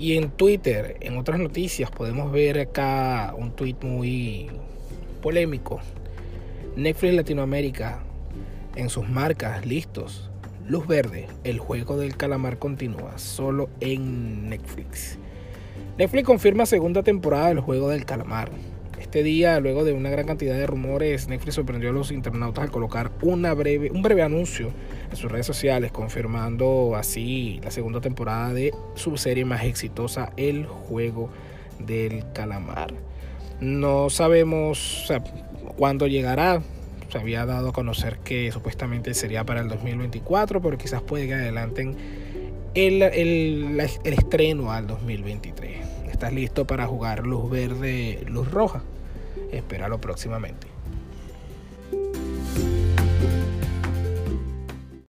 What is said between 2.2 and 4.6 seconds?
ver acá un tweet muy